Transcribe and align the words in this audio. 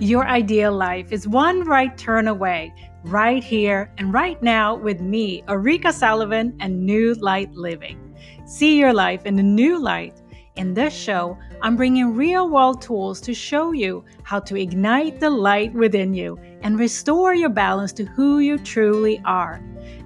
Your 0.00 0.26
ideal 0.26 0.72
life 0.72 1.12
is 1.12 1.28
one 1.28 1.62
right 1.62 1.96
turn 1.96 2.26
away, 2.26 2.74
right 3.04 3.44
here 3.44 3.92
and 3.96 4.12
right 4.12 4.42
now 4.42 4.74
with 4.74 5.00
me, 5.00 5.44
Ulrika 5.48 5.92
Sullivan, 5.92 6.56
and 6.58 6.84
New 6.84 7.14
Light 7.14 7.52
Living. 7.52 8.00
See 8.44 8.76
your 8.76 8.92
life 8.92 9.24
in 9.24 9.38
a 9.38 9.42
new 9.42 9.78
light. 9.78 10.20
In 10.56 10.72
this 10.72 10.94
show, 10.94 11.36
I'm 11.62 11.74
bringing 11.74 12.14
real 12.14 12.48
world 12.48 12.80
tools 12.80 13.20
to 13.22 13.34
show 13.34 13.72
you 13.72 14.04
how 14.22 14.38
to 14.40 14.56
ignite 14.56 15.18
the 15.18 15.28
light 15.28 15.74
within 15.74 16.14
you 16.14 16.38
and 16.62 16.78
restore 16.78 17.34
your 17.34 17.48
balance 17.48 17.92
to 17.94 18.04
who 18.04 18.38
you 18.38 18.58
truly 18.58 19.20
are. 19.24 19.60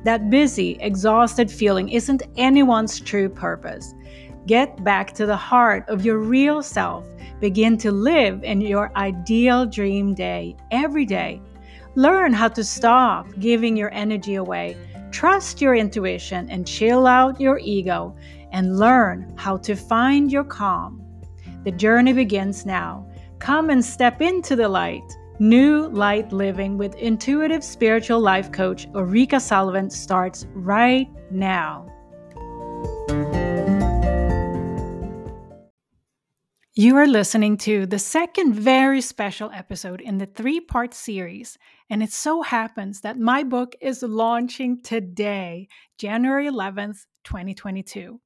That 0.05 0.31
busy, 0.31 0.79
exhausted 0.81 1.51
feeling 1.51 1.91
isn't 1.91 2.23
anyone's 2.39 2.99
true 2.99 3.29
purpose. 3.29 3.95
Get 4.47 4.83
back 4.83 5.13
to 5.17 5.27
the 5.27 5.37
heart 5.37 5.87
of 5.87 6.03
your 6.03 6.17
real 6.17 6.63
self. 6.63 7.07
Begin 7.41 7.77
to 7.79 7.93
live 7.93 8.43
in 8.43 8.63
your 8.63 8.91
ideal 8.97 9.67
dream 9.67 10.15
day 10.15 10.57
every 10.71 11.05
day. 11.05 11.43
Learn 11.95 12.33
how 12.33 12.49
to 12.49 12.65
stop 12.65 13.27
giving 13.39 13.77
your 13.77 13.93
energy 13.93 14.37
away. 14.37 14.79
Trust 15.11 15.61
your 15.61 15.75
intuition 15.75 16.49
and 16.49 16.67
chill 16.67 17.07
out 17.07 17.39
your 17.39 17.59
ego 17.59 18.15
and 18.53 18.79
learn 18.79 19.33
how 19.37 19.57
to 19.59 19.75
find 19.75 20.31
your 20.31 20.45
calm. 20.45 21.03
The 21.65 21.73
journey 21.73 22.13
begins 22.13 22.65
now. 22.65 23.07
Come 23.39 23.71
and 23.71 23.85
step 23.85 24.21
into 24.21 24.57
the 24.57 24.69
light. 24.69 25.03
New 25.39 25.89
Light 25.91 26.33
Living 26.33 26.77
with 26.77 26.97
intuitive 26.97 27.63
spiritual 27.63 28.19
life 28.19 28.51
coach 28.51 28.89
Ulrika 28.95 29.39
Sullivan 29.39 29.89
starts 29.89 30.47
right 30.53 31.09
now. 31.31 31.87
You 36.75 36.97
are 36.97 37.09
listening 37.09 37.57
to 37.59 37.87
the 37.87 37.99
second 37.99 38.55
very 38.55 39.01
special 39.01 39.51
episode 39.53 40.01
in 40.01 40.19
the 40.19 40.27
three 40.27 40.61
part 40.61 40.95
series, 40.95 41.59
and 41.91 42.05
it 42.05 42.13
so 42.13 42.43
happens 42.43 43.01
that 43.01 43.19
my 43.19 43.43
book 43.43 43.75
is 43.81 44.05
launching 44.05 44.81
today, 44.83 45.67
January 45.99 46.49
11th, 46.49 47.07
2022. 47.25 48.21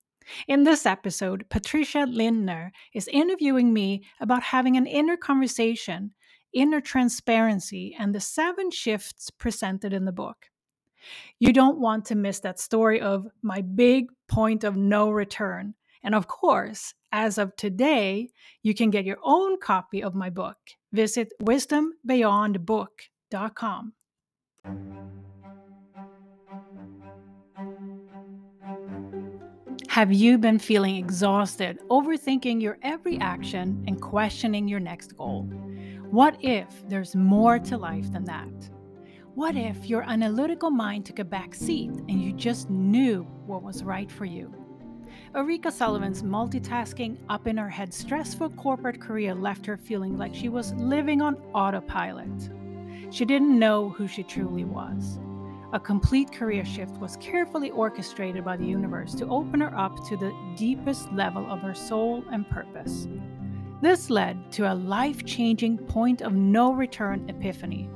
In 0.47 0.65
this 0.65 0.87
episode, 0.87 1.47
Patricia 1.49 2.07
Lindner 2.09 2.73
is 2.95 3.09
interviewing 3.09 3.73
me 3.73 4.03
about 4.21 4.43
having 4.43 4.77
an 4.77 4.87
inner 4.87 5.17
conversation, 5.17 6.13
inner 6.53 6.81
transparency, 6.81 7.97
and 7.99 8.15
the 8.15 8.21
seven 8.21 8.71
shifts 8.71 9.31
presented 9.31 9.93
in 9.93 10.05
the 10.05 10.13
book. 10.13 10.47
You 11.39 11.53
don't 11.53 11.79
want 11.79 12.05
to 12.07 12.15
miss 12.15 12.41
that 12.41 12.61
story 12.61 13.01
of 13.01 13.27
my 13.43 13.61
big 13.61 14.07
point 14.29 14.65
of 14.65 14.77
no 14.77 15.11
return 15.11 15.75
and 16.03 16.15
of 16.15 16.27
course, 16.27 16.95
as 17.13 17.37
of 17.39 17.55
today, 17.57 18.31
you 18.63 18.75
can 18.75 18.91
get 18.91 19.05
your 19.05 19.19
own 19.23 19.61
copy 19.61 20.03
of 20.03 20.15
my 20.15 20.31
book. 20.31 20.57
Visit 20.93 21.33
wisdombeyondbook.com. 21.43 23.93
Have 29.93 30.11
you 30.11 30.39
been 30.39 30.59
feeling 30.59 30.97
exhausted, 30.97 31.79
overthinking 31.91 32.63
your 32.63 32.79
every 32.81 33.19
action, 33.19 33.85
and 33.87 34.01
questioning 34.01 34.67
your 34.67 34.81
next 34.81 35.19
goal? 35.19 35.43
What 36.11 36.35
if 36.41 36.67
there's 36.89 37.15
more 37.15 37.59
to 37.59 37.77
life 37.77 38.11
than 38.11 38.25
that? 38.25 38.71
What 39.35 39.55
if 39.55 39.91
your 39.91 40.03
analytical 40.09 40.71
mind 40.71 41.05
took 41.05 41.19
a 41.19 41.25
back 41.25 41.55
seat 41.55 41.91
and 41.91 42.23
you 42.23 42.33
just 42.33 42.71
knew 42.71 43.25
what 43.45 43.63
was 43.63 43.85
right 43.85 44.11
for 44.11 44.25
you? 44.25 44.55
Ulrika 45.35 45.71
Sullivan's 45.71 46.23
multitasking, 46.23 47.19
up 47.29 47.47
in 47.47 47.59
her 47.59 47.69
head, 47.69 47.93
stressful 47.93 48.49
corporate 48.53 48.99
career 48.99 49.35
left 49.35 49.67
her 49.67 49.77
feeling 49.77 50.17
like 50.17 50.35
she 50.35 50.49
was 50.49 50.73
living 50.73 51.21
on 51.21 51.37
autopilot. 51.53 52.51
She 53.11 53.27
didn't 53.27 53.59
know 53.59 53.91
who 53.91 54.09
she 54.09 54.23
truly 54.23 54.65
was. 54.65 55.19
A 55.73 55.81
complete 55.81 56.33
career 56.33 56.65
shift 56.65 56.97
was 56.99 57.17
carefully 57.17 57.71
orchestrated 57.71 58.45
by 58.45 58.57
the 58.57 58.67
universe 58.67 59.15
to 59.15 59.29
open 59.29 59.61
her 59.61 59.77
up 59.77 59.97
to 60.09 60.17
the 60.17 60.33
deepest 60.57 61.13
level 61.13 61.51
of 61.51 61.61
her 61.61 61.75
soul 61.75 62.25
and 62.31 62.49
purpose. 62.49 63.09
This 63.81 64.11
led 64.11 64.53
to 64.53 64.73
a 64.73 64.75
life 64.75 65.25
changing 65.25 65.79
point 65.79 66.23
of 66.23 66.35
no 66.35 66.73
return 66.73 67.29
epiphany 67.29 67.89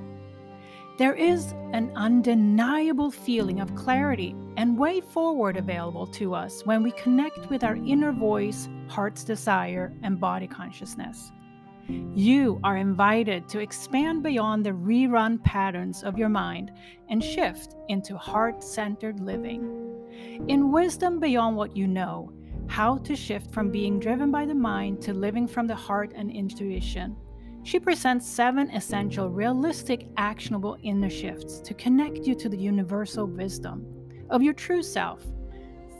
there 0.99 1.15
is 1.15 1.53
an 1.75 1.93
undeniable 1.95 3.11
feeling 3.11 3.61
of 3.61 3.75
clarity 3.75 4.34
and 4.56 4.78
way 4.78 5.03
forward 5.03 5.59
available 5.59 6.06
to 6.06 6.34
us 6.34 6.65
when 6.65 6.83
we 6.83 6.91
connect 6.93 7.51
with 7.51 7.62
our 7.65 7.77
inner 7.77 8.12
voice, 8.12 8.67
heart's 8.89 9.22
desire, 9.22 9.93
and 10.03 10.19
body 10.19 10.47
consciousness. 10.47 11.33
You 11.89 12.61
are 12.65 12.77
invited 12.77 13.49
to 13.49 13.61
expand 13.61 14.23
beyond 14.23 14.65
the 14.65 14.71
rerun 14.71 15.43
patterns 15.43 16.03
of 16.03 16.19
your 16.19 16.29
mind 16.29 16.73
and 17.09 17.23
shift 17.23 17.75
into 17.89 18.17
heart 18.17 18.63
centered 18.63 19.21
living. 19.21 20.45
In 20.49 20.73
Wisdom 20.73 21.21
Beyond 21.21 21.57
What 21.57 21.77
You 21.77 21.87
Know, 21.87 22.33
how 22.69 22.99
to 22.99 23.15
shift 23.15 23.53
from 23.53 23.71
being 23.71 24.01
driven 24.01 24.31
by 24.31 24.45
the 24.45 24.55
mind 24.55 25.01
to 25.03 25.15
living 25.15 25.47
from 25.47 25.67
the 25.67 25.75
heart 25.75 26.13
and 26.17 26.31
intuition 26.31 27.17
she 27.67 27.81
presents 27.81 28.25
seven 28.29 28.71
essential, 28.71 29.29
realistic, 29.29 30.07
actionable 30.17 30.79
inner 30.85 31.11
shifts 31.11 31.59
to 31.59 31.75
connect 31.75 32.19
you 32.19 32.37
to 32.37 32.49
the 32.49 32.57
universal 32.57 33.27
wisdom 33.27 33.85
of 34.31 34.41
your 34.41 34.55
true 34.55 34.85
self 34.85 35.27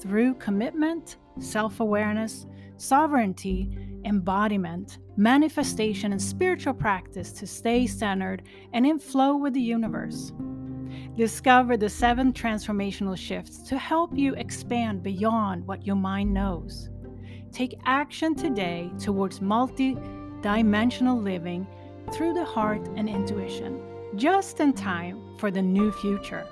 through 0.01 0.35
commitment, 0.35 1.17
self 1.41 1.81
awareness, 1.81 2.47
sovereignty, 2.77 3.86
embodiment, 4.07 4.99
manifestation, 5.17 6.13
and 6.13 6.23
spiritual 6.23 6.73
practice 6.73 7.33
to 7.33 7.47
stay 7.47 7.87
centered 7.87 8.43
and 8.73 8.87
in 8.87 8.99
flow 8.99 9.37
with 9.37 9.53
the 9.53 9.61
universe. 9.61 10.33
Discover 11.17 11.77
the 11.77 11.89
seven 11.89 12.33
transformational 12.33 13.17
shifts 13.17 13.59
to 13.69 13.79
help 13.79 14.17
you 14.17 14.35
expand 14.35 15.03
beyond 15.03 15.67
what 15.67 15.87
your 15.87 15.97
mind 15.97 16.33
knows. 16.33 16.91
Take 17.53 17.79
action 17.85 18.35
today 18.35 18.91
towards 18.99 19.41
multi 19.41 19.97
dimensional 20.43 21.21
living 21.21 21.67
through 22.13 22.35
the 22.35 22.45
heart 22.45 22.87
and 22.97 23.09
intuition, 23.09 23.81
just 24.15 24.61
in 24.61 24.73
time 24.73 25.37
for 25.39 25.51
the 25.51 25.63
new 25.63 25.91
future. 25.91 26.47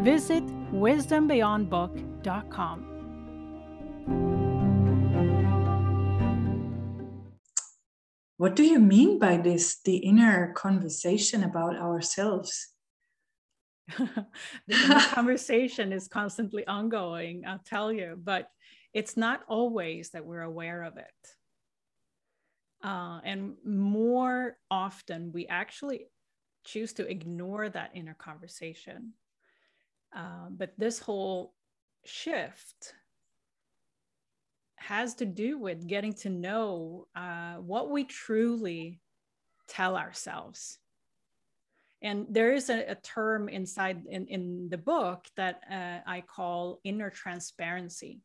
Visit 0.00 0.44
wisdombeyondbook.com. 0.72 2.91
What 8.42 8.56
do 8.56 8.64
you 8.64 8.80
mean 8.80 9.20
by 9.20 9.36
this, 9.36 9.80
the 9.84 9.98
inner 9.98 10.52
conversation 10.54 11.44
about 11.44 11.76
ourselves? 11.76 12.74
the 13.96 15.06
conversation 15.14 15.92
is 15.92 16.08
constantly 16.08 16.66
ongoing, 16.66 17.44
I'll 17.46 17.62
tell 17.64 17.92
you, 17.92 18.18
but 18.20 18.48
it's 18.92 19.16
not 19.16 19.42
always 19.46 20.10
that 20.10 20.26
we're 20.26 20.42
aware 20.42 20.82
of 20.82 20.96
it. 20.96 21.20
Uh, 22.82 23.20
and 23.22 23.54
more 23.64 24.56
often, 24.72 25.30
we 25.30 25.46
actually 25.46 26.08
choose 26.64 26.92
to 26.94 27.08
ignore 27.08 27.68
that 27.68 27.92
inner 27.94 28.14
conversation. 28.14 29.12
Uh, 30.12 30.48
but 30.50 30.72
this 30.76 30.98
whole 30.98 31.54
shift 32.04 32.92
has 34.82 35.14
to 35.14 35.26
do 35.26 35.58
with 35.58 35.86
getting 35.86 36.12
to 36.12 36.28
know 36.28 37.06
uh, 37.14 37.54
what 37.54 37.90
we 37.90 38.04
truly 38.04 39.00
tell 39.68 39.96
ourselves. 39.96 40.78
And 42.02 42.26
there 42.28 42.52
is 42.52 42.68
a, 42.68 42.90
a 42.90 42.94
term 42.96 43.48
inside 43.48 44.02
in, 44.10 44.26
in 44.26 44.68
the 44.68 44.78
book 44.78 45.24
that 45.36 45.62
uh, 45.70 46.00
I 46.04 46.22
call 46.22 46.80
inner 46.82 47.10
transparency. 47.10 48.20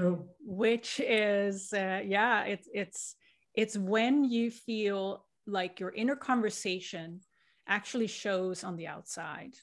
Oh. 0.00 0.26
Which 0.44 1.00
is, 1.00 1.72
uh, 1.72 2.02
yeah, 2.04 2.44
it's 2.44 2.68
it's 2.72 3.14
it's 3.54 3.76
when 3.76 4.24
you 4.24 4.50
feel 4.50 5.24
like 5.46 5.80
your 5.80 5.90
inner 5.90 6.16
conversation 6.16 7.20
actually 7.66 8.06
shows 8.06 8.64
on 8.64 8.76
the 8.76 8.86
outside. 8.86 9.54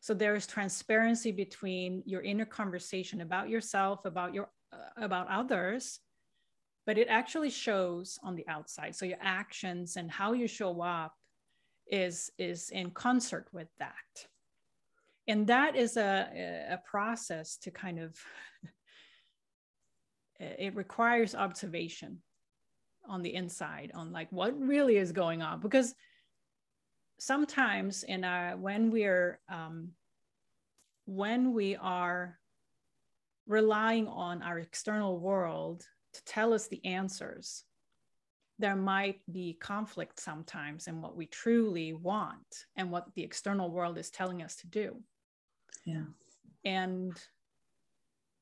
So 0.00 0.14
there 0.14 0.34
is 0.34 0.46
transparency 0.46 1.32
between 1.32 2.02
your 2.06 2.22
inner 2.22 2.46
conversation 2.46 3.20
about 3.20 3.50
yourself, 3.50 4.04
about 4.04 4.32
your 4.34 4.48
about 4.96 5.28
others, 5.28 6.00
but 6.86 6.98
it 6.98 7.08
actually 7.08 7.50
shows 7.50 8.18
on 8.22 8.34
the 8.36 8.46
outside. 8.48 8.94
So 8.94 9.06
your 9.06 9.18
actions 9.20 9.96
and 9.96 10.10
how 10.10 10.32
you 10.32 10.46
show 10.46 10.80
up 10.80 11.14
is 11.90 12.30
is 12.38 12.70
in 12.70 12.90
concert 12.90 13.48
with 13.52 13.68
that. 13.78 14.26
And 15.28 15.46
that 15.46 15.76
is 15.76 15.96
a, 15.96 16.68
a 16.70 16.78
process 16.88 17.56
to 17.58 17.70
kind 17.70 17.98
of 17.98 18.16
it 20.40 20.74
requires 20.74 21.34
observation 21.34 22.22
on 23.08 23.22
the 23.22 23.34
inside 23.34 23.90
on 23.94 24.12
like 24.12 24.30
what 24.30 24.58
really 24.58 24.96
is 24.96 25.12
going 25.12 25.42
on 25.42 25.60
because 25.60 25.94
sometimes 27.18 28.02
in 28.02 28.24
our 28.24 28.56
when 28.56 28.90
we're 28.90 29.38
um, 29.50 29.90
when 31.06 31.52
we 31.52 31.76
are 31.76 32.39
relying 33.50 34.06
on 34.06 34.42
our 34.42 34.60
external 34.60 35.18
world 35.18 35.84
to 36.12 36.24
tell 36.24 36.54
us 36.54 36.68
the 36.68 36.84
answers 36.84 37.64
there 38.60 38.76
might 38.76 39.20
be 39.32 39.54
conflict 39.54 40.20
sometimes 40.20 40.86
in 40.86 41.00
what 41.00 41.16
we 41.16 41.26
truly 41.26 41.94
want 41.94 42.66
and 42.76 42.90
what 42.90 43.06
the 43.14 43.22
external 43.22 43.70
world 43.70 43.96
is 43.96 44.10
telling 44.10 44.42
us 44.42 44.54
to 44.56 44.66
do. 44.66 45.02
Yeah. 45.84 46.04
And 46.64 47.16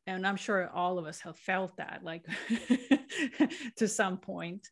and 0.08 0.26
I'm 0.26 0.36
sure 0.36 0.68
all 0.74 0.98
of 0.98 1.06
us 1.06 1.20
have 1.20 1.36
felt 1.36 1.76
that 1.76 2.00
like 2.02 2.26
to 3.76 3.86
some 3.86 4.18
point. 4.18 4.68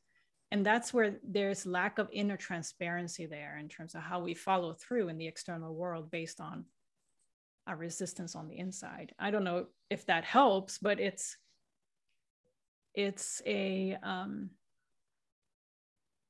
And 0.50 0.66
that's 0.66 0.92
where 0.92 1.16
there's 1.22 1.64
lack 1.64 1.98
of 1.98 2.08
inner 2.12 2.36
transparency 2.36 3.26
there 3.26 3.56
in 3.58 3.68
terms 3.68 3.94
of 3.94 4.02
how 4.02 4.20
we 4.20 4.34
follow 4.34 4.74
through 4.74 5.08
in 5.08 5.18
the 5.18 5.26
external 5.26 5.74
world 5.74 6.10
based 6.10 6.40
on 6.40 6.64
our 7.66 7.76
resistance 7.76 8.34
on 8.34 8.48
the 8.48 8.58
inside. 8.58 9.12
I 9.18 9.30
don't 9.30 9.44
know 9.44 9.66
if 9.90 10.06
that 10.06 10.24
helps, 10.24 10.78
but 10.78 11.00
it's 11.00 11.36
it's 12.94 13.42
a 13.44 13.96
um, 14.02 14.50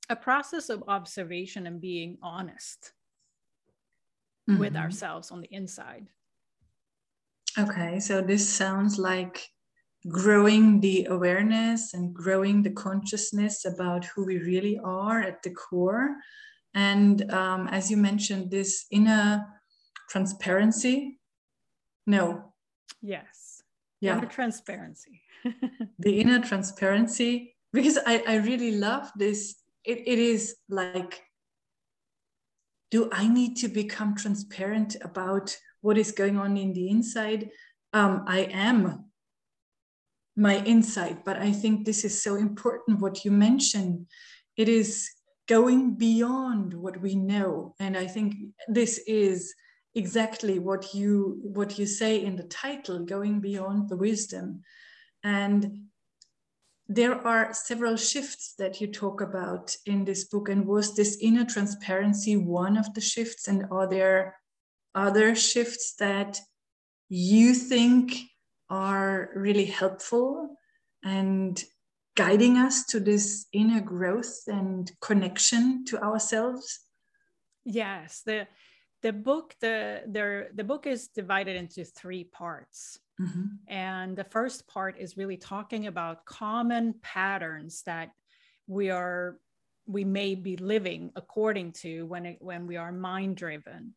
a 0.09 0.17
process 0.17 0.69
of 0.69 0.85
observation 0.89 1.67
and 1.67 1.81
being 1.81 2.19
honest 2.23 2.93
mm-hmm. 4.49 4.61
with 4.61 4.77
ourselves 4.77 5.31
on 5.31 5.41
the 5.41 5.49
inside. 5.51 6.09
Okay, 7.59 8.01
so 8.01 8.21
this 8.21 8.49
sounds 8.49 8.99
like 8.99 9.49
growing 10.09 10.81
the 10.81 11.07
awareness 11.11 11.95
and 11.95 12.15
growing 12.15 12.63
the 12.63 12.71
consciousness 12.71 13.65
about 13.65 14.05
who 14.05 14.25
we 14.25 14.39
really 14.39 14.79
are 14.85 15.21
at 15.21 15.43
the 15.43 15.51
core. 15.51 16.17
And 16.75 17.31
um, 17.33 17.69
as 17.69 17.91
you 17.91 17.97
mentioned, 17.97 18.51
this 18.51 18.87
inner 18.91 19.45
transparency. 20.09 21.19
No. 22.07 22.53
Yes. 23.03 23.63
Yeah. 24.01 24.19
Inner 24.19 24.27
transparency. 24.27 25.23
the 25.99 26.21
inner 26.21 26.41
transparency, 26.41 27.57
because 27.73 27.99
I, 28.07 28.23
I 28.27 28.37
really 28.37 28.73
love 28.73 29.11
this. 29.17 29.57
It, 29.85 30.03
it 30.07 30.19
is 30.19 30.57
like, 30.69 31.23
do 32.91 33.09
I 33.13 33.29
need 33.29 33.57
to 33.59 33.69
become 33.69 34.15
transparent 34.17 34.97
about 35.03 35.57
what 35.87 35.97
is 35.97 36.11
going 36.11 36.37
on 36.37 36.57
in 36.57 36.73
the 36.73 36.89
inside. 36.89 37.49
Um, 37.93 38.25
I 38.27 38.41
am 38.53 39.05
my 40.37 40.57
insight, 40.65 41.25
but 41.25 41.37
I 41.37 41.53
think 41.53 41.85
this 41.85 42.05
is 42.05 42.21
so 42.21 42.35
important 42.35 43.01
what 43.01 43.25
you 43.25 43.31
mentioned. 43.31 44.07
It 44.57 44.69
is 44.69 45.09
going 45.49 45.95
beyond 45.95 46.75
what 46.75 47.01
we 47.01 47.15
know. 47.15 47.77
And 47.79 47.97
I 47.97 48.09
think 48.09 48.35
this 48.67 48.99
is 49.07 49.55
exactly 49.97 50.59
what 50.59 50.95
you 50.95 51.41
what 51.43 51.79
you 51.79 51.87
say 51.87 52.23
in 52.23 52.37
the 52.37 52.45
title 52.45 53.01
going 53.05 53.41
beyond 53.41 53.89
the 53.89 53.97
wisdom. 53.97 54.63
And 55.25 55.87
there 56.87 57.27
are 57.27 57.53
several 57.53 57.97
shifts 57.97 58.55
that 58.59 58.81
you 58.81 58.87
talk 58.87 59.21
about 59.21 59.75
in 59.87 60.05
this 60.05 60.25
book. 60.25 60.49
And 60.49 60.67
was 60.67 60.95
this 60.95 61.19
inner 61.21 61.45
transparency 61.45 62.37
one 62.37 62.77
of 62.77 62.93
the 62.95 63.01
shifts? 63.01 63.49
And 63.49 63.65
are 63.73 63.89
there 63.89 64.37
other 64.95 65.35
shifts 65.35 65.95
that 65.99 66.39
you 67.09 67.55
think 67.55 68.17
are 68.71 69.31
really 69.35 69.65
helpful 69.65 70.57
and 71.03 71.63
guiding 72.17 72.57
us 72.57 72.85
to 72.87 73.01
this 73.01 73.47
inner 73.53 73.81
growth 73.81 74.43
and 74.47 74.93
connection 75.01 75.85
to 75.87 75.99
ourselves? 75.99 76.81
Yes 77.65 78.23
the 78.25 78.47
the 79.07 79.13
book 79.13 79.55
the 79.61 80.03
the, 80.17 80.49
the 80.59 80.65
book 80.65 80.87
is 80.87 81.09
divided 81.09 81.55
into 81.63 81.85
three 81.85 82.25
parts 82.25 82.99
mm-hmm. 83.21 83.47
and 83.69 84.17
the 84.17 84.29
first 84.37 84.67
part 84.67 84.95
is 84.99 85.17
really 85.17 85.37
talking 85.37 85.87
about 85.87 86.25
common 86.25 86.95
patterns 87.03 87.83
that 87.91 88.09
we 88.67 88.91
are 88.91 89.39
we 89.87 90.05
may 90.05 90.35
be 90.35 90.57
living 90.57 91.03
according 91.15 91.71
to 91.71 92.05
when 92.07 92.27
it, 92.27 92.39
when 92.41 92.67
we 92.67 92.77
are 92.77 92.91
mind 92.91 93.37
driven 93.37 93.95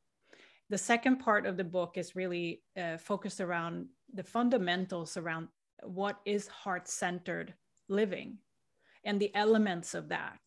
the 0.70 0.78
second 0.78 1.18
part 1.18 1.48
of 1.48 1.58
the 1.58 1.64
book 1.64 1.98
is 1.98 2.16
really 2.16 2.62
uh, 2.78 2.98
focused 2.98 3.42
around 3.42 3.88
the 4.14 4.24
fundamentals 4.24 5.18
around 5.18 5.48
what 5.84 6.20
is 6.26 6.48
heart 6.48 6.88
centered 6.88 7.54
living 7.88 8.38
and 9.04 9.20
the 9.20 9.34
elements 9.36 9.94
of 9.94 10.10
that. 10.10 10.40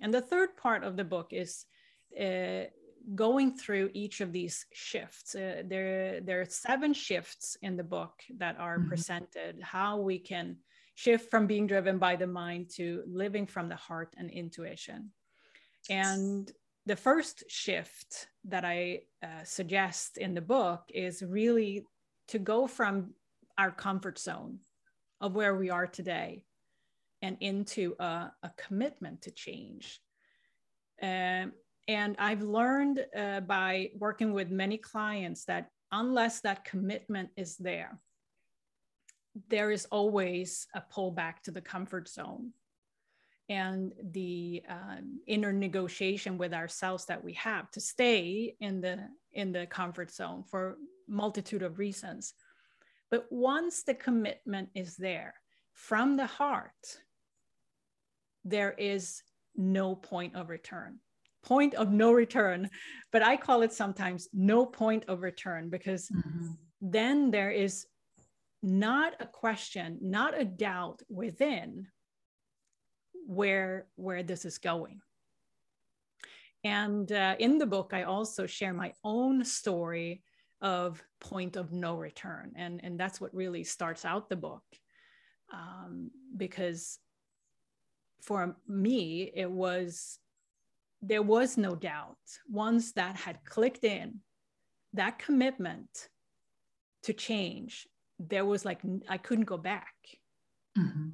And 0.00 0.12
the 0.12 0.20
third 0.20 0.56
part 0.56 0.84
of 0.84 0.96
the 0.96 1.04
book 1.04 1.28
is 1.32 1.64
uh, 2.18 2.64
going 3.14 3.56
through 3.56 3.90
each 3.94 4.20
of 4.20 4.32
these 4.32 4.66
shifts. 4.72 5.34
Uh, 5.34 5.62
there, 5.64 6.20
there 6.20 6.40
are 6.40 6.46
seven 6.46 6.92
shifts 6.92 7.56
in 7.62 7.76
the 7.76 7.84
book 7.84 8.12
that 8.38 8.58
are 8.58 8.78
mm-hmm. 8.78 8.88
presented, 8.88 9.60
how 9.60 9.98
we 9.98 10.18
can 10.18 10.56
shift 10.94 11.30
from 11.30 11.46
being 11.46 11.66
driven 11.66 11.98
by 11.98 12.16
the 12.16 12.26
mind 12.26 12.70
to 12.76 13.02
living 13.06 13.46
from 13.46 13.68
the 13.68 13.76
heart 13.76 14.14
and 14.18 14.30
intuition. 14.30 15.10
And 15.90 16.50
the 16.86 16.96
first 16.96 17.44
shift 17.48 18.28
that 18.44 18.64
I 18.64 19.02
uh, 19.22 19.44
suggest 19.44 20.18
in 20.18 20.34
the 20.34 20.40
book 20.40 20.82
is 20.92 21.22
really 21.22 21.86
to 22.28 22.38
go 22.38 22.66
from 22.66 23.14
our 23.58 23.70
comfort 23.70 24.18
zone 24.18 24.58
of 25.20 25.34
where 25.34 25.54
we 25.54 25.70
are 25.70 25.86
today 25.86 26.44
and 27.20 27.36
into 27.40 27.94
a, 28.00 28.32
a 28.42 28.50
commitment 28.56 29.22
to 29.22 29.30
change. 29.30 30.00
Um, 31.00 31.52
and 31.88 32.16
I've 32.18 32.42
learned 32.42 33.04
uh, 33.16 33.40
by 33.40 33.90
working 33.98 34.32
with 34.32 34.50
many 34.50 34.78
clients 34.78 35.44
that 35.46 35.68
unless 35.90 36.40
that 36.40 36.64
commitment 36.64 37.30
is 37.36 37.56
there, 37.56 37.98
there 39.48 39.70
is 39.70 39.86
always 39.86 40.66
a 40.74 40.82
pullback 40.94 41.40
to 41.44 41.50
the 41.50 41.60
comfort 41.60 42.08
zone. 42.08 42.52
And 43.48 43.92
the 44.12 44.62
um, 44.68 45.20
inner 45.26 45.52
negotiation 45.52 46.38
with 46.38 46.54
ourselves 46.54 47.06
that 47.06 47.22
we 47.22 47.34
have 47.34 47.70
to 47.72 47.80
stay 47.80 48.54
in 48.60 48.80
the 48.80 49.08
in 49.32 49.52
the 49.52 49.66
comfort 49.66 50.10
zone 50.10 50.44
for 50.48 50.76
multitude 51.08 51.62
of 51.62 51.78
reasons. 51.78 52.34
But 53.10 53.26
once 53.30 53.82
the 53.82 53.94
commitment 53.94 54.70
is 54.74 54.96
there 54.96 55.34
from 55.72 56.16
the 56.16 56.26
heart 56.26 56.70
there 58.44 58.72
is 58.72 59.22
no 59.56 59.94
point 59.94 60.34
of 60.34 60.48
return 60.48 60.98
point 61.42 61.74
of 61.74 61.90
no 61.90 62.12
return 62.12 62.68
but 63.10 63.22
i 63.22 63.36
call 63.36 63.62
it 63.62 63.72
sometimes 63.72 64.28
no 64.32 64.64
point 64.64 65.04
of 65.08 65.22
return 65.22 65.68
because 65.68 66.08
mm-hmm. 66.08 66.48
then 66.80 67.30
there 67.30 67.50
is 67.50 67.86
not 68.62 69.14
a 69.20 69.26
question 69.26 69.98
not 70.00 70.38
a 70.38 70.44
doubt 70.44 71.00
within 71.08 71.86
where 73.26 73.86
where 73.96 74.22
this 74.22 74.44
is 74.44 74.58
going 74.58 75.00
and 76.64 77.10
uh, 77.10 77.34
in 77.38 77.58
the 77.58 77.66
book 77.66 77.90
i 77.92 78.04
also 78.04 78.46
share 78.46 78.72
my 78.72 78.92
own 79.02 79.44
story 79.44 80.22
of 80.60 81.02
point 81.20 81.56
of 81.56 81.72
no 81.72 81.96
return 81.96 82.52
and 82.54 82.80
and 82.84 82.98
that's 82.98 83.20
what 83.20 83.34
really 83.34 83.64
starts 83.64 84.04
out 84.04 84.28
the 84.28 84.36
book 84.36 84.62
um, 85.52 86.10
because 86.36 86.98
for 88.22 88.56
me 88.68 89.30
it 89.34 89.50
was 89.50 90.18
there 91.02 91.22
was 91.22 91.58
no 91.58 91.74
doubt. 91.74 92.16
Once 92.48 92.92
that 92.92 93.16
had 93.16 93.44
clicked 93.44 93.84
in 93.84 94.20
that 94.94 95.18
commitment 95.18 96.08
to 97.02 97.12
change 97.12 97.88
there 98.28 98.44
was 98.44 98.64
like 98.64 98.80
i 99.08 99.18
couldn't 99.18 99.44
go 99.44 99.56
back. 99.56 99.94
Mm-hmm. 100.78 101.08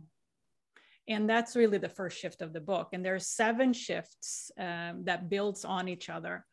And 1.08 1.30
that's 1.30 1.56
really 1.56 1.78
the 1.78 1.88
first 1.88 2.18
shift 2.18 2.42
of 2.42 2.52
the 2.52 2.60
book. 2.60 2.88
And 2.92 3.04
there 3.04 3.14
are 3.14 3.20
seven 3.20 3.72
shifts 3.72 4.50
um, 4.58 5.04
that 5.04 5.30
builds 5.30 5.64
on 5.64 5.88
each 5.88 6.10
other 6.10 6.44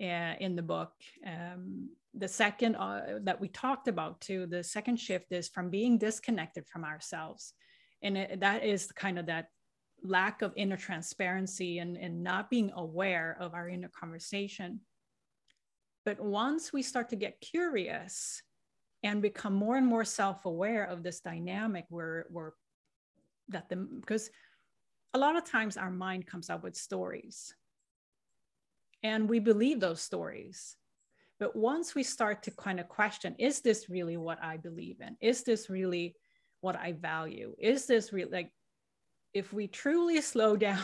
uh, 0.00 0.34
in 0.38 0.54
the 0.54 0.62
book. 0.62 0.92
Um, 1.26 1.90
the 2.14 2.28
second 2.28 2.76
uh, 2.76 3.18
that 3.22 3.40
we 3.40 3.48
talked 3.48 3.88
about 3.88 4.20
too 4.20 4.46
the 4.46 4.62
second 4.62 4.98
shift 4.98 5.32
is 5.32 5.48
from 5.48 5.70
being 5.70 5.98
disconnected 5.98 6.66
from 6.68 6.84
ourselves. 6.84 7.52
And 8.02 8.16
it, 8.16 8.40
that 8.40 8.64
is 8.64 8.92
kind 8.92 9.18
of 9.18 9.26
that 9.26 9.48
lack 10.08 10.42
of 10.42 10.52
inner 10.56 10.76
transparency 10.76 11.78
and, 11.78 11.96
and 11.96 12.22
not 12.22 12.50
being 12.50 12.70
aware 12.74 13.36
of 13.40 13.54
our 13.54 13.68
inner 13.68 13.88
conversation. 13.88 14.80
But 16.04 16.20
once 16.20 16.72
we 16.72 16.82
start 16.82 17.08
to 17.10 17.16
get 17.16 17.40
curious 17.40 18.42
and 19.02 19.20
become 19.20 19.54
more 19.54 19.76
and 19.76 19.86
more 19.86 20.04
self-aware 20.04 20.84
of 20.84 21.02
this 21.02 21.20
dynamic 21.20 21.84
where 21.88 22.26
we're 22.30 22.52
that 23.48 23.68
the 23.68 23.76
because 23.76 24.30
a 25.14 25.18
lot 25.18 25.36
of 25.36 25.44
times 25.44 25.76
our 25.76 25.90
mind 25.90 26.26
comes 26.26 26.50
up 26.50 26.62
with 26.62 26.76
stories. 26.76 27.54
And 29.02 29.28
we 29.28 29.38
believe 29.38 29.78
those 29.78 30.00
stories. 30.00 30.76
But 31.38 31.54
once 31.54 31.94
we 31.94 32.02
start 32.02 32.42
to 32.44 32.50
kind 32.50 32.80
of 32.80 32.88
question 32.88 33.34
is 33.38 33.60
this 33.60 33.88
really 33.88 34.16
what 34.16 34.38
i 34.42 34.56
believe 34.56 35.00
in? 35.00 35.16
Is 35.20 35.42
this 35.42 35.70
really 35.70 36.16
what 36.60 36.76
i 36.76 36.92
value? 36.92 37.54
Is 37.58 37.86
this 37.86 38.12
really 38.12 38.32
like 38.32 38.50
if 39.36 39.52
we 39.52 39.66
truly 39.66 40.18
slow 40.22 40.56
down 40.56 40.82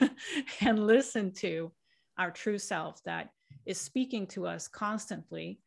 and 0.60 0.86
listen 0.86 1.32
to 1.32 1.72
our 2.18 2.30
true 2.30 2.58
self 2.58 3.02
that 3.04 3.30
is 3.64 3.80
speaking 3.80 4.26
to 4.26 4.46
us 4.46 4.68
constantly 4.68 5.58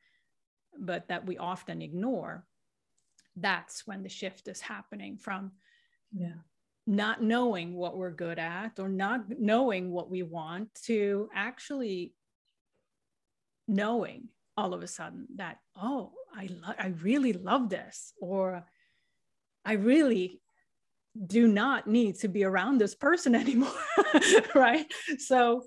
but 0.80 1.08
that 1.08 1.26
we 1.26 1.40
often 1.40 1.82
ignore 1.82 2.46
that's 3.36 3.88
when 3.88 4.04
the 4.04 4.10
shift 4.10 4.48
is 4.48 4.62
happening 4.62 5.18
from 5.18 5.52
yeah. 6.14 6.40
not 6.86 7.24
knowing 7.24 7.74
what 7.74 7.98
we're 7.98 8.12
good 8.12 8.38
at 8.38 8.78
or 8.78 8.90
not 8.90 9.22
knowing 9.40 9.90
what 9.90 10.12
we 10.12 10.22
want 10.22 10.70
to 10.84 11.28
actually 11.34 12.14
knowing 13.68 14.28
all 14.56 14.76
of 14.76 14.84
a 14.84 14.88
sudden 14.88 15.26
that 15.36 15.58
oh 15.82 16.12
i 16.36 16.48
lo- 16.62 16.76
i 16.78 16.94
really 17.02 17.34
love 17.34 17.70
this 17.70 18.14
or 18.22 18.64
i 19.66 19.74
really 19.74 20.40
do 21.28 21.48
not 21.48 21.88
need 21.88 22.16
to 22.16 22.28
be 22.28 22.44
around 22.44 22.78
this 22.78 22.96
person 22.96 23.36
anymore 23.44 23.72
right 24.56 24.86
so 25.18 25.64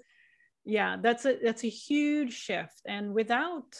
yeah 0.64 0.96
that's 1.00 1.24
a 1.24 1.38
that's 1.42 1.64
a 1.64 1.68
huge 1.68 2.32
shift 2.32 2.80
and 2.86 3.12
without 3.12 3.76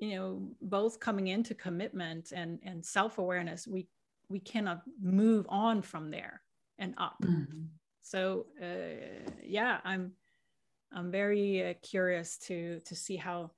you 0.00 0.14
know 0.14 0.50
both 0.60 1.00
coming 1.00 1.28
into 1.28 1.54
commitment 1.54 2.32
and 2.32 2.58
and 2.62 2.84
self-awareness 2.84 3.66
we 3.66 3.86
we 4.28 4.40
cannot 4.40 4.82
move 5.00 5.46
on 5.48 5.82
from 5.82 6.10
there 6.10 6.42
and 6.78 6.94
up. 6.98 7.16
Mm-hmm. 7.22 7.64
So 8.02 8.46
uh, 8.62 9.24
yeah, 9.42 9.78
I'm 9.84 10.12
I'm 10.92 11.10
very 11.10 11.70
uh, 11.70 11.74
curious 11.82 12.38
to 12.46 12.80
to 12.80 12.94
see 12.94 13.16
how 13.16 13.50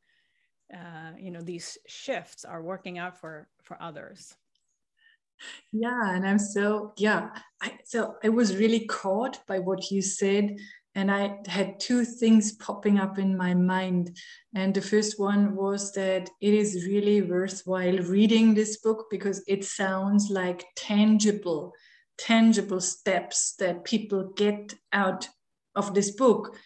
uh, 0.73 1.13
you 1.19 1.31
know 1.31 1.41
these 1.41 1.79
shifts 1.87 2.45
are 2.45 2.63
working 2.63 2.99
out 2.99 3.19
for 3.19 3.49
for 3.63 3.81
others. 3.81 4.35
Yeah, 5.73 6.15
and 6.15 6.27
I'm 6.27 6.39
so 6.39 6.93
yeah. 6.97 7.31
I, 7.61 7.79
so 7.85 8.17
I 8.25 8.29
was 8.29 8.57
really 8.57 8.87
caught 8.87 9.47
by 9.47 9.59
what 9.59 9.91
you 9.91 10.01
said, 10.03 10.57
and 10.95 11.11
I 11.11 11.39
had 11.47 11.81
two 11.81 12.05
things 12.05 12.53
popping 12.53 12.99
up 12.99 13.19
in 13.19 13.37
my 13.37 13.55
mind. 13.55 14.17
And 14.55 14.75
the 14.75 14.83
first 14.83 15.19
one 15.19 15.55
was 15.55 15.93
that 15.93 16.31
it 16.41 16.55
is 16.55 16.87
really 16.87 17.23
worthwhile 17.23 17.99
reading 17.99 18.55
this 18.55 18.79
book 18.79 19.07
because 19.11 19.43
it 19.47 19.65
sounds 19.65 20.29
like 20.31 20.65
tangible 20.77 21.73
tangible 22.19 22.81
steps 22.81 23.55
that 23.59 23.85
people 23.85 24.33
get 24.37 24.75
out 24.93 25.29
of 25.75 25.95
this 25.95 26.11
book 26.11 26.57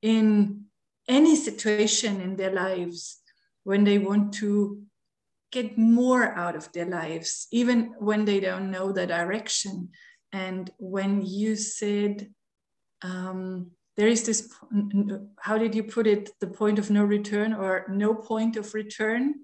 in 0.00 0.64
any 1.06 1.36
situation 1.36 2.20
in 2.20 2.36
their 2.36 2.52
lives 2.52 3.20
when 3.64 3.84
they 3.84 3.98
want 3.98 4.32
to 4.32 4.82
get 5.52 5.78
more 5.78 6.34
out 6.34 6.56
of 6.56 6.72
their 6.72 6.86
lives, 6.86 7.46
even 7.52 7.94
when 7.98 8.24
they 8.24 8.40
don't 8.40 8.70
know 8.70 8.90
the 8.90 9.06
direction. 9.06 9.90
And 10.32 10.70
when 10.78 11.22
you 11.24 11.56
said, 11.56 12.28
um, 13.02 13.70
there 13.96 14.08
is 14.08 14.24
this, 14.24 14.52
how 15.38 15.58
did 15.58 15.74
you 15.74 15.84
put 15.84 16.06
it, 16.06 16.30
the 16.40 16.46
point 16.46 16.78
of 16.78 16.90
no 16.90 17.04
return 17.04 17.52
or 17.52 17.84
no 17.88 18.14
point 18.14 18.56
of 18.56 18.74
return? 18.74 19.34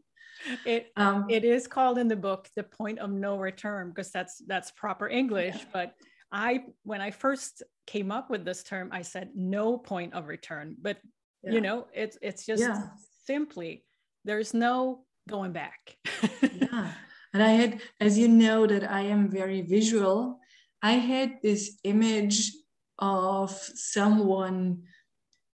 it 0.65 0.93
um, 0.97 1.27
it 1.29 1.45
is 1.45 1.67
called 1.67 1.99
in 1.99 2.09
the 2.09 2.17
book 2.17 2.49
the 2.57 2.63
point 2.63 2.99
of 2.99 3.11
no 3.11 3.39
return 3.39 3.89
because 3.89 4.11
that's 4.11 4.39
that's 4.47 4.71
proper 4.71 5.09
english 5.09 5.57
yeah. 5.57 5.65
but 5.73 5.95
i 6.33 6.63
when 6.85 7.01
i 7.01 7.11
first 7.11 7.63
came 7.87 8.11
up 8.11 8.31
with 8.31 8.45
this 8.45 8.63
term 8.63 8.89
i 8.93 9.03
said 9.03 9.31
no 9.35 9.77
point 9.77 10.15
of 10.15 10.29
return 10.29 10.77
but 10.81 10.99
yeah. 11.43 11.53
you 11.53 11.61
know 11.61 11.87
it's 11.93 12.19
it's 12.23 12.47
just 12.47 12.63
yeah. 12.63 12.83
simply 13.25 13.85
there's 14.25 14.55
no 14.55 15.05
going 15.29 15.53
back. 15.53 15.97
Yeah. 16.43 16.93
And 17.35 17.43
i 17.43 17.51
had 17.51 17.81
as 18.01 18.19
you 18.19 18.27
know 18.27 18.67
that 18.67 18.91
i 18.91 19.03
am 19.03 19.31
very 19.31 19.61
visual 19.61 20.41
i 20.83 20.93
had 20.93 21.39
this 21.43 21.79
image 21.85 22.53
of 22.99 23.51
someone 23.51 24.83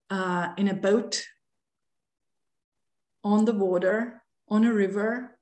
uh, 0.09 0.49
in 0.57 0.69
a 0.69 0.75
boat 0.75 1.25
on 3.25 3.45
the 3.45 3.53
water 3.53 4.23
on 4.49 4.65
a 4.65 4.73
river 4.73 5.35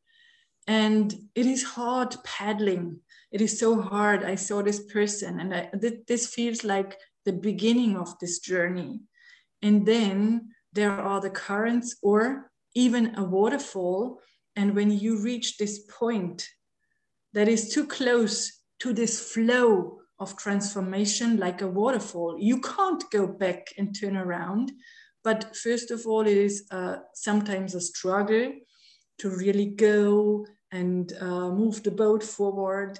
and 0.66 1.14
it 1.34 1.46
is 1.46 1.62
hard 1.62 2.14
paddling. 2.24 3.00
It 3.32 3.40
is 3.40 3.58
so 3.58 3.80
hard. 3.80 4.22
I 4.22 4.36
saw 4.36 4.62
this 4.62 4.80
person 4.92 5.40
and 5.40 5.54
I, 5.54 5.70
th- 5.80 6.04
this 6.06 6.26
feels 6.26 6.64
like 6.64 6.98
the 7.24 7.32
beginning 7.32 7.96
of 7.96 8.18
this 8.20 8.38
journey. 8.38 9.00
And 9.60 9.86
then 9.86 10.50
there 10.72 10.92
are 10.92 11.20
the 11.20 11.30
currents 11.30 11.96
or 12.02 12.50
even 12.74 13.14
a 13.16 13.24
waterfall 13.24 14.20
and 14.56 14.74
when 14.74 14.90
you 14.90 15.22
reach 15.22 15.56
this 15.56 15.80
point 15.98 16.48
that 17.32 17.48
is 17.48 17.72
too 17.72 17.86
close 17.86 18.62
to 18.78 18.92
this 18.92 19.32
flow 19.32 19.98
of 20.18 20.36
transformation 20.36 21.36
like 21.38 21.62
a 21.62 21.66
waterfall 21.66 22.36
you 22.38 22.60
can't 22.60 23.04
go 23.10 23.26
back 23.26 23.68
and 23.78 23.98
turn 23.98 24.16
around 24.16 24.72
but 25.24 25.56
first 25.56 25.90
of 25.90 26.06
all 26.06 26.26
it 26.26 26.36
is 26.36 26.66
uh, 26.70 26.96
sometimes 27.14 27.74
a 27.74 27.80
struggle 27.80 28.52
to 29.18 29.30
really 29.30 29.66
go 29.66 30.44
and 30.72 31.12
uh, 31.20 31.50
move 31.50 31.82
the 31.82 31.90
boat 31.90 32.22
forward. 32.22 32.98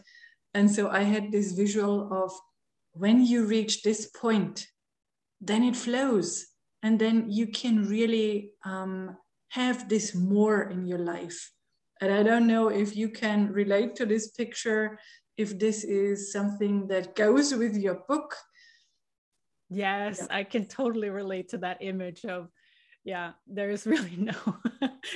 And 0.55 0.71
so 0.71 0.89
I 0.91 1.03
had 1.03 1.33
this 1.33 1.53
visual 1.53 2.13
of 2.13 2.33
when 2.93 3.25
you 3.25 3.47
reach 3.47 3.83
this 3.83 4.07
point, 4.07 4.69
then 5.41 5.65
it 5.65 5.75
flows. 5.75 6.47
And 6.83 6.99
then 6.99 7.31
you 7.31 7.47
can 7.47 7.89
really 7.89 8.51
um, 8.65 9.17
have 9.53 9.89
this 9.89 10.15
more 10.15 10.63
in 10.71 10.87
your 10.87 10.99
life. 10.99 11.53
And 12.01 12.13
I 12.13 12.23
don't 12.23 12.47
know 12.47 12.69
if 12.69 12.97
you 12.97 13.09
can 13.09 13.53
relate 13.53 13.95
to 13.97 14.07
this 14.07 14.31
picture, 14.31 14.99
if 15.37 15.59
this 15.59 15.85
is 15.85 16.33
something 16.33 16.89
that 16.89 17.15
goes 17.15 17.55
with 17.55 17.77
your 17.77 18.03
book. 18.09 18.37
Yes, 19.69 20.19
yeah. 20.21 20.37
I 20.37 20.45
can 20.45 20.67
totally 20.67 21.11
relate 21.11 21.51
to 21.51 21.59
that 21.59 21.79
image 21.81 22.25
of 22.25 22.49
yeah 23.05 23.33
there's 23.47 23.87
really 23.95 24.17
no 24.17 24.35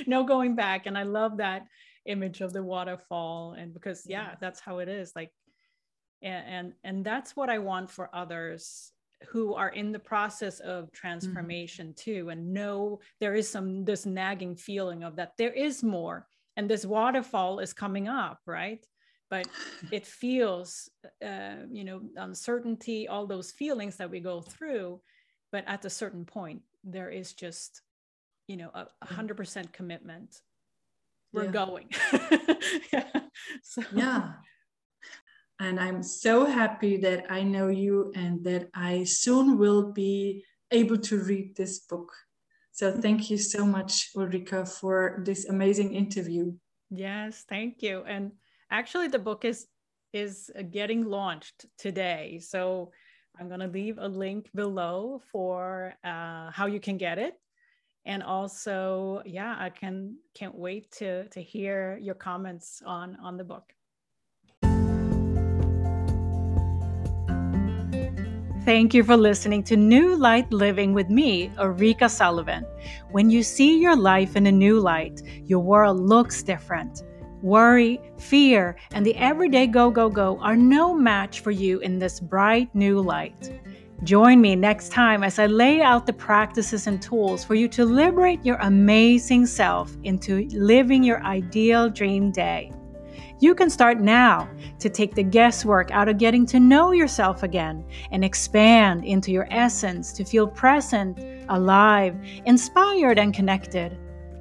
no 0.05 0.23
going 0.23 0.55
back 0.55 0.85
and 0.85 0.97
i 0.97 1.03
love 1.03 1.37
that 1.37 1.63
image 2.05 2.41
of 2.41 2.53
the 2.53 2.63
waterfall 2.63 3.55
and 3.57 3.73
because 3.73 4.03
yeah 4.05 4.35
that's 4.39 4.59
how 4.59 4.79
it 4.79 4.89
is 4.89 5.11
like 5.15 5.31
and 6.21 6.45
and, 6.47 6.73
and 6.83 7.05
that's 7.05 7.35
what 7.35 7.49
i 7.49 7.59
want 7.59 7.89
for 7.89 8.09
others 8.13 8.91
who 9.29 9.53
are 9.55 9.69
in 9.69 9.91
the 9.91 9.99
process 9.99 10.59
of 10.59 10.85
mm-hmm. 10.85 10.95
transformation 10.95 11.87
mm-hmm. 11.87 12.11
too 12.11 12.29
and 12.29 12.53
know 12.53 12.99
there 13.19 13.35
is 13.35 13.49
some 13.49 13.83
this 13.83 14.05
nagging 14.05 14.55
feeling 14.55 15.03
of 15.03 15.15
that 15.15 15.31
there 15.37 15.53
is 15.53 15.83
more 15.83 16.27
and 16.55 16.69
this 16.69 16.85
waterfall 16.85 17.59
is 17.59 17.73
coming 17.73 18.07
up 18.07 18.39
right 18.45 18.85
but 19.29 19.47
it 19.91 20.05
feels 20.05 20.89
uh, 21.25 21.55
you 21.71 21.83
know 21.83 22.01
uncertainty 22.17 23.07
all 23.07 23.25
those 23.25 23.51
feelings 23.51 23.97
that 23.97 24.09
we 24.09 24.19
go 24.19 24.41
through 24.41 24.99
but 25.51 25.63
at 25.67 25.85
a 25.85 25.89
certain 25.89 26.25
point 26.25 26.61
there 26.83 27.09
is 27.09 27.33
just 27.33 27.81
you 28.47 28.57
know 28.57 28.69
a 28.73 28.87
hundred 29.05 29.35
percent 29.35 29.71
commitment 29.73 30.41
we're 31.33 31.45
yeah. 31.45 31.51
going 31.51 31.89
yeah. 32.93 33.11
So. 33.61 33.83
yeah 33.93 34.33
and 35.59 35.79
i'm 35.79 36.03
so 36.03 36.45
happy 36.45 36.97
that 36.97 37.25
i 37.29 37.41
know 37.41 37.67
you 37.67 38.11
and 38.15 38.43
that 38.43 38.69
i 38.73 39.03
soon 39.03 39.57
will 39.57 39.91
be 39.91 40.43
able 40.71 40.97
to 40.97 41.19
read 41.23 41.55
this 41.55 41.79
book 41.79 42.11
so 42.71 42.91
thank 42.91 43.29
you 43.29 43.37
so 43.37 43.65
much 43.65 44.09
ulrika 44.15 44.65
for 44.65 45.21
this 45.25 45.47
amazing 45.49 45.93
interview 45.93 46.51
yes 46.89 47.45
thank 47.47 47.81
you 47.81 48.03
and 48.07 48.31
actually 48.71 49.07
the 49.07 49.19
book 49.19 49.45
is 49.45 49.67
is 50.13 50.49
getting 50.71 51.05
launched 51.05 51.65
today 51.77 52.39
so 52.39 52.91
I'm 53.39 53.47
going 53.47 53.59
to 53.59 53.67
leave 53.67 53.97
a 53.99 54.07
link 54.07 54.49
below 54.55 55.21
for 55.31 55.93
uh, 56.03 56.51
how 56.51 56.65
you 56.65 56.79
can 56.79 56.97
get 56.97 57.19
it. 57.19 57.35
And 58.05 58.23
also, 58.23 59.21
yeah, 59.25 59.55
I 59.59 59.69
can 59.69 60.17
can't 60.33 60.55
wait 60.55 60.91
to 60.93 61.27
to 61.27 61.41
hear 61.41 61.99
your 62.01 62.15
comments 62.15 62.81
on 62.85 63.17
on 63.21 63.37
the 63.37 63.43
book. 63.43 63.73
Thank 68.67 68.93
you 68.93 69.01
for 69.01 69.15
listening 69.15 69.63
to 69.63 69.77
New 69.77 70.17
Light 70.17 70.51
Living 70.51 70.93
with 70.93 71.09
me, 71.09 71.49
Ulrika 71.57 72.09
Sullivan. 72.09 72.65
When 73.11 73.29
you 73.29 73.41
see 73.41 73.79
your 73.79 73.95
life 73.95 74.35
in 74.35 74.45
a 74.47 74.51
new 74.51 74.81
light, 74.81 75.21
your 75.45 75.61
world 75.61 76.01
looks 76.01 76.43
different. 76.43 77.03
Worry, 77.41 78.01
fear, 78.17 78.75
and 78.91 79.05
the 79.05 79.15
everyday 79.15 79.67
go, 79.67 79.89
go, 79.89 80.09
go 80.09 80.37
are 80.39 80.57
no 80.57 80.93
match 80.93 81.39
for 81.39 81.51
you 81.51 81.79
in 81.79 81.97
this 81.97 82.19
bright 82.19 82.67
new 82.75 82.99
light. 82.99 83.57
Join 84.03 84.41
me 84.41 84.53
next 84.53 84.91
time 84.91 85.23
as 85.23 85.39
I 85.39 85.45
lay 85.45 85.81
out 85.81 86.05
the 86.05 86.11
practices 86.11 86.87
and 86.87 87.01
tools 87.01 87.45
for 87.45 87.55
you 87.55 87.69
to 87.69 87.85
liberate 87.85 88.43
your 88.45 88.57
amazing 88.57 89.45
self 89.45 89.95
into 90.03 90.45
living 90.51 91.03
your 91.03 91.23
ideal 91.23 91.89
dream 91.89 92.33
day. 92.33 92.73
You 93.39 93.55
can 93.55 93.69
start 93.69 93.99
now 93.99 94.49
to 94.79 94.89
take 94.89 95.15
the 95.15 95.23
guesswork 95.23 95.91
out 95.91 96.09
of 96.09 96.17
getting 96.17 96.45
to 96.47 96.59
know 96.59 96.91
yourself 96.91 97.43
again 97.43 97.85
and 98.11 98.23
expand 98.23 99.05
into 99.05 99.31
your 99.31 99.47
essence 99.51 100.11
to 100.13 100.25
feel 100.25 100.47
present, 100.47 101.19
alive, 101.49 102.15
inspired, 102.45 103.19
and 103.19 103.33
connected. 103.33 103.97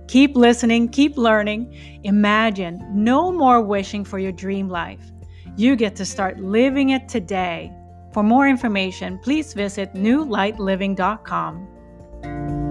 Keep 0.08 0.36
listening, 0.36 0.88
keep 0.88 1.16
learning. 1.16 1.76
Imagine 2.04 2.82
no 2.92 3.32
more 3.32 3.60
wishing 3.60 4.04
for 4.04 4.18
your 4.18 4.32
dream 4.32 4.68
life. 4.68 5.12
You 5.56 5.76
get 5.76 5.96
to 5.96 6.04
start 6.04 6.38
living 6.38 6.90
it 6.90 7.08
today. 7.08 7.72
For 8.12 8.22
more 8.22 8.48
information, 8.48 9.18
please 9.18 9.52
visit 9.52 9.92
newlightliving.com. 9.94 12.65